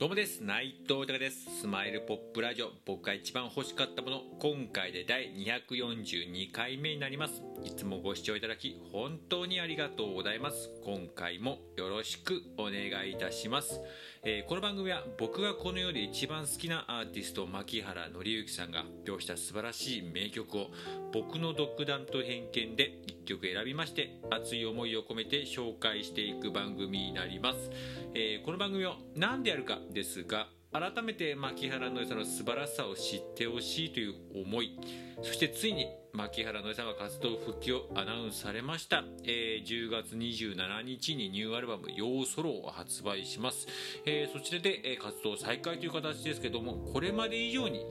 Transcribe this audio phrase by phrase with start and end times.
[0.00, 0.42] どうもです。
[0.42, 1.60] 内藤隆です。
[1.60, 2.70] スマイルポップラジオ。
[2.86, 4.22] 僕が一番欲しかったもの。
[4.38, 7.42] 今回で第242回目になります。
[7.64, 10.70] いつもご視聴いただき本当にありがとうございます。
[10.84, 13.80] 今回もよろしくお願いいたします、
[14.24, 20.66] えー、この番組は僕がこの世で一番好きなアーティスト牧原紀之さんが発表した素晴らしい名曲を
[21.12, 27.70] 僕の独断と偏見で1曲選びまして熱い思いを込めて紹介していく番組になります、
[28.14, 34.78] えー、この番組を何でやるかですが改めて牧原のりさんの素晴らしさを知ってほしいという思い
[35.20, 43.66] そしてついに牧原のりさんが活動復帰をアナウンスされました、えー、10月27日にニューアルバム「ヨーソロ」を発売します、
[44.06, 47.84] えー、そちらで、活動再開という形ですけどもこれまで以上に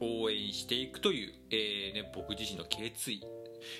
[0.00, 3.22] 応援していくという、えーね、僕自身の決意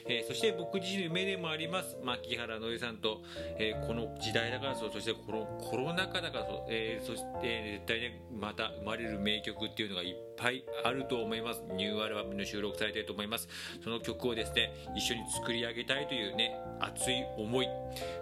[0.07, 3.23] えー、そして僕自身の夢でもあります牧原のりさんと、
[3.59, 11.63] えー、この時代だからそそしてこのコロナ禍だからそ、えー、そして、絶対ねまた生まれる名曲っていうのがいっぱいあると思います。
[11.77, 13.49] ニューアルバムの収録されていると思います。
[13.83, 17.69] その曲をですね一緒に作り上げたいというね熱い思い。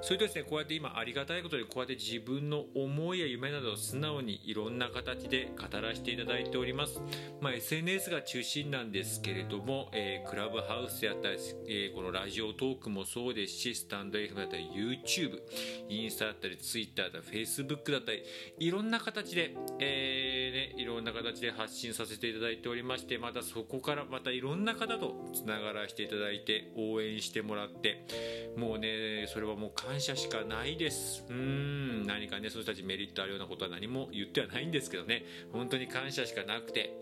[0.01, 7.01] それとですねこうやって今ありがたいことでこうやって自分の思いや夢などを素直にいろんな形で語らせていただいております、
[7.41, 11.37] まあ、SNS が中心なんですけれども、えー、クラブハウスであったり、
[11.69, 15.41] えー、このラジオトークもそうですしスタンド FM だったり YouTube
[15.89, 18.23] インスタだったり Twitter だったり Facebook だったり
[18.59, 31.25] いろんな形で、えーね、いろんな形で発信させさせていただいておりましてまたそこからまたいろんな方とつながらせていただいて応援してもらってもうねそれはもう感謝しかないです。
[31.29, 35.25] うん何かねその人たちメリットあるようなことは何も言ってはないんですけどね。
[35.53, 36.97] 本当に感謝しかなくて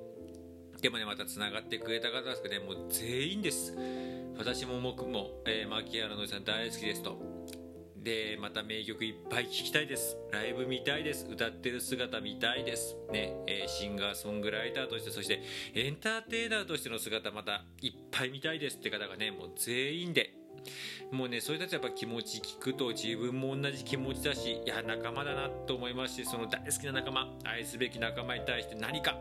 [0.80, 3.76] でもねまたつながってくれた方ですけどねもう全員です。
[4.36, 7.34] 私も僕も、えー、牧原のりさん大好きですと。
[8.04, 10.19] でまた名曲いっぱい聴きたいです。
[10.31, 11.26] ライブ見たいです。
[11.28, 12.97] 歌ってる姿見たいです。
[13.10, 15.42] ね、えー、シンガーソングライターとしてそして
[15.75, 20.34] エンターテイナーとしての姿またいっぱい見たいですって方がねもう全員で
[21.10, 29.16] もうねそういう人たちやっぱ気持ち聞くと自分も同じ気持ちだしいや仲間だなと思いますしその大好きな仲間愛すべき仲間に対して何か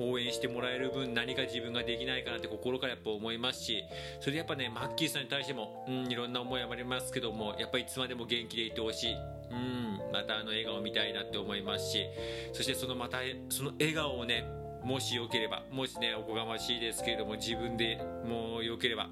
[0.00, 3.84] 応援してもらえる分何か自分ができないかなって心からやっぱ思いますし
[4.20, 9.14] それでやっぱねマッキーさんに対しても、うん、いろんな思いはありますけどもやっぱりいつまでも元気でいてほしい。
[9.50, 12.06] うんまたあの笑顔見たいなって思いますし
[12.52, 13.18] そしてそのまた
[13.48, 14.44] その笑顔をね
[14.84, 19.08] もしよければもしねおこがましいですけれども自分でもうよければ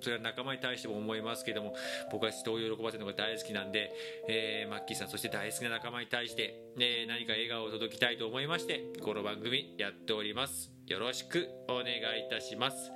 [0.00, 1.74] それは仲間に対しても思いますけども
[2.10, 3.92] 僕は人を喜ばせるのが大好きなんで、
[4.28, 10.70] えー、マッキーさんそして大好きな仲間に対して、ね、何か笑顔を届きたいと思いましてこの番組やっております。
[10.86, 11.90] よろしくお願い
[12.26, 12.92] いたします。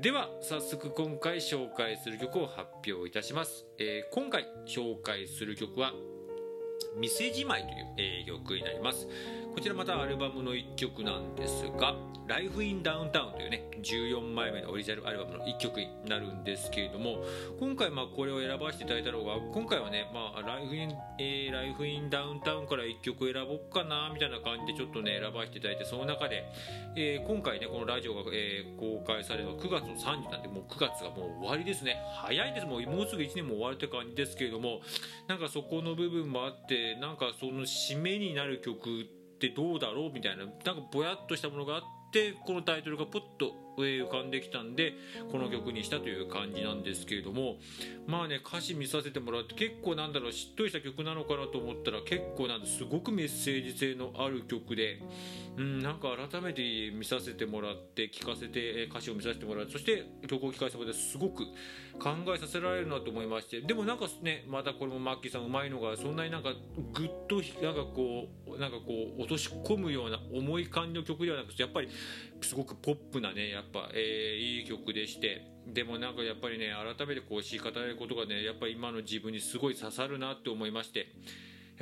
[0.00, 5.92] では早速今回紹介する曲を発表いたします、えー、今回紹介する曲は
[6.96, 9.08] 「店じまい」という、えー、曲になります。
[9.54, 11.94] こちらまたアルバムの1曲なんですが
[12.26, 17.22] 「Life in Downtown」というね14枚目のオリジナルアルバムの1曲になるんですけれども
[17.60, 26.44] 今回まあこれを選ばせていただいたのが今回はね、まあ、Life in、えー、Life in Downtown から1曲選ぼうかなみたいな感じでちょっとね選ばせていただいてその中で、
[26.96, 32.00] えー、今回ねこのラジオが、えー、公開されるのは9月の3日なんでもう9月がもう終わりですね。
[32.22, 32.66] 早いです。
[32.66, 34.80] もうもうすぐ1年も終わるって感じですけれども
[35.28, 40.12] なんかそこの部分もあってなんかその締めになる曲ってどうだろう？
[40.12, 40.44] みたいな。
[40.44, 41.82] なんかぼやっとしたものがあっ
[42.12, 44.94] てこのタイトルがポッと浮かんできたんで
[45.30, 47.56] この曲にしたという感じなんですけれども
[48.06, 55.00] まあね歌詞見させてもらって結構なんだろうしっとりした曲なのかなと思ったら結構なんすごくメッセージ性のある曲で
[55.56, 61.44] うんなんか改めて見させてもらって聴かせて歌詞を見させてもらってそして曲を聴かせてもらってすごく
[61.98, 66.50] 考えさせられるなと思いましてでもなんかねまたこれもマッキーさんうまいのがそんなになんか
[66.94, 71.88] ぐっとなんかこうなんかこう落とし込むような重い感じの曲ではなくてやっぱり
[72.44, 75.50] すごくポップなねやっぱ、えー、いい曲でして。
[75.66, 81.06] でもなんかやっぱりね改めてこうし語れることがねやっぱり今の自分にすごい刺さるなって思いまして。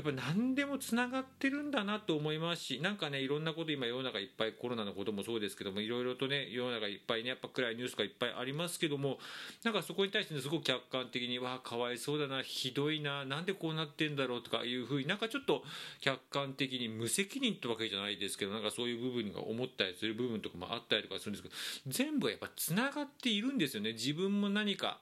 [0.00, 9.18] やっぱ何でもつながってるんだなと思いますしなんかねいろんなこと今世の中いっぱいコロナのこともそうですけどもいろいろとね世の中いっぱいねやっぱ暗いニュースがいっぱいありますけども
[9.62, 15.62] なんかそこに対して、ね、すごく客観的にわあかわいそうだなひどいななんでこうなってんだろうとかいうふうになんかちょっと
[16.00, 21.54] 客観的に無責任ってわけじゃないですけどなんかそういう部分が思ったりする部分とかもあったりとかするんですけど
[21.88, 23.92] 全部やっぱつながっているんですよね。
[23.92, 24.98] 自分も何か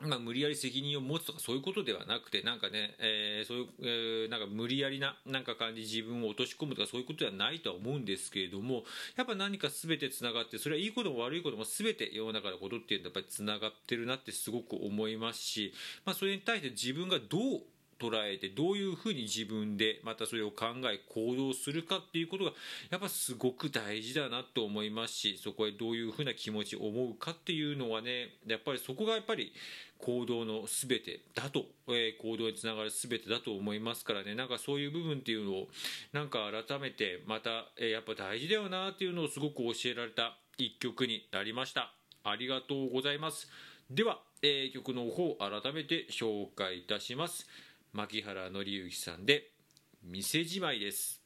[0.00, 8.84] まあ、無理やり責任を持つとかそういうことではなくてなんかね、えー、そういう、えー、なんか無理やりななんか感じ自分を落とし込むとかそういうことではないとは思うんですけれども
[9.16, 15.72] やっぱ何か全て繋がってそれはいいことも悪いことも全て世の中のことっていうのはやっぱりつながってるなってすごく思いますし、
[16.04, 17.62] まあ、それに対して自分がどう
[17.98, 22.52] 捉えてどういうふうに自分でまたそれを考え行動するかっていうことが
[22.90, 29.52] やっぱすごく大事だなと思いますしそこへどういうふうな気持ち思うかっていうのはねやっぱりそこがやっぱり
[29.98, 34.34] 行動の全てだと、えー、行動につながる全てだと思いますからね。
[34.34, 35.68] なんかそういう部分っていうのを
[36.12, 41.92] なんか改めてまた、えー、やっぱ大事だよなっていうのをすごく教えられた一曲になりました。
[42.24, 43.48] ありがとうございます。
[43.90, 47.46] では、えー、曲の方改めて紹介いたします。
[47.92, 49.52] 牧原紀之さんで
[50.02, 51.22] 「店じまい」です。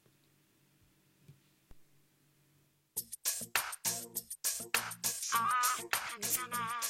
[5.34, 5.48] あ
[5.90, 6.81] 神様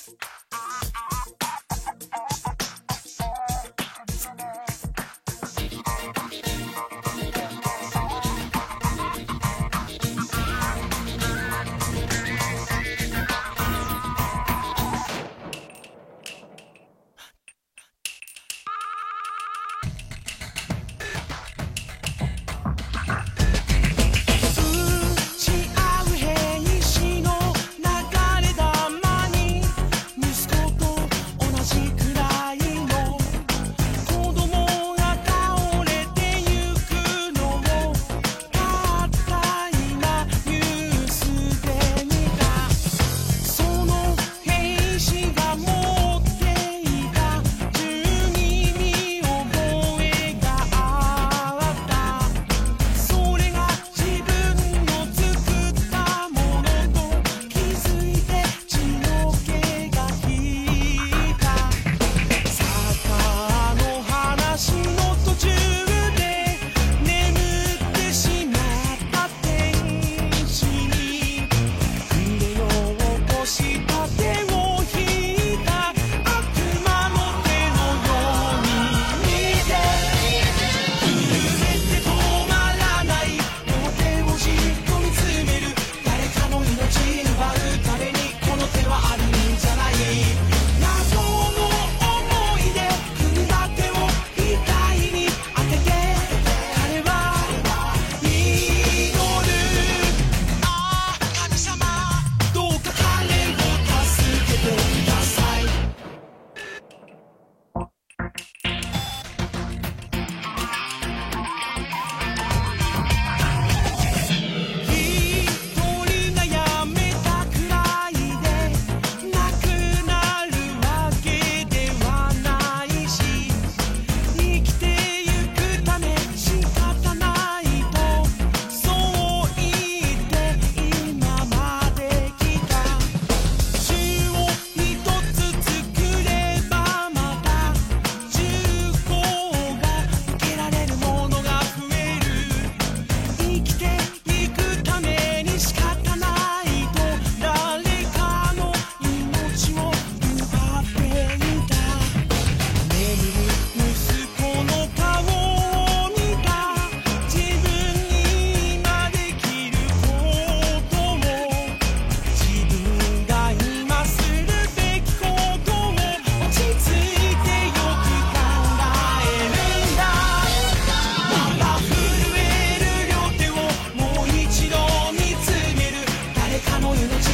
[176.95, 177.29] 夜の血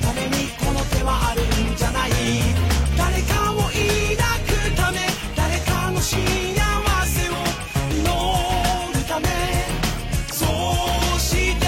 [0.00, 1.50] ためにこの手はある。
[1.72, 2.10] んじゃない
[2.96, 3.76] 誰かを抱く
[4.76, 4.98] ため
[5.36, 6.16] 誰かの幸
[7.06, 7.32] せを
[7.90, 8.02] 祈
[8.98, 9.28] るため
[10.32, 11.66] そうして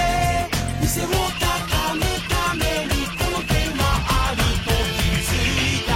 [0.80, 5.86] 店を畳むためにこの手はあると気づい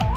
[0.00, 0.06] た。